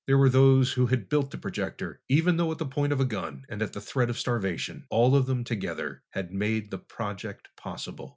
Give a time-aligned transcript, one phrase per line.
[0.07, 3.05] There were those who had built the projector, even though at the point of a
[3.05, 4.87] gun, and at the threat of starvation.
[4.89, 8.09] All of them together had made the project possible.